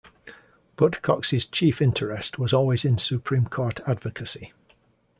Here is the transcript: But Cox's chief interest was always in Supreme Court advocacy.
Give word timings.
But 0.77 1.03
Cox's 1.03 1.45
chief 1.45 1.79
interest 1.79 2.39
was 2.39 2.53
always 2.53 2.83
in 2.85 2.97
Supreme 2.97 3.45
Court 3.45 3.81
advocacy. 3.85 4.51